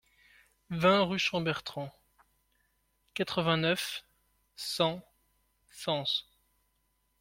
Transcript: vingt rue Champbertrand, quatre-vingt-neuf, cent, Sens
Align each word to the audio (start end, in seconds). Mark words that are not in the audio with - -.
vingt 0.71 1.03
rue 1.03 1.19
Champbertrand, 1.19 1.91
quatre-vingt-neuf, 3.13 4.03
cent, 4.55 5.05
Sens 5.69 6.27